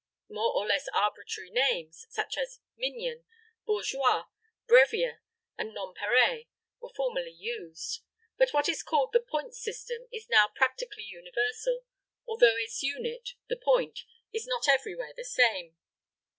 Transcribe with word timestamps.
More 0.29 0.51
or 0.55 0.65
less 0.65 0.87
arbitrary 0.95 1.51
names 1.51 2.07
such 2.09 2.35
as 2.35 2.59
minion, 2.75 3.23
bourgeois, 3.67 4.23
brevier, 4.65 5.21
and 5.59 5.75
nonpareil, 5.75 6.45
were 6.79 6.89
formerly 6.95 7.29
used; 7.37 8.01
but 8.35 8.49
what 8.51 8.67
is 8.67 8.81
called 8.81 9.11
the 9.13 9.19
point 9.19 9.53
system 9.55 10.07
is 10.11 10.27
now 10.27 10.47
practically 10.55 11.03
universal, 11.03 11.83
although 12.27 12.57
its 12.57 12.81
unit, 12.81 13.35
the 13.47 13.57
"point," 13.57 13.99
is 14.33 14.47
not 14.47 14.67
everywhere 14.67 15.13
the 15.15 15.23
same. 15.23 15.77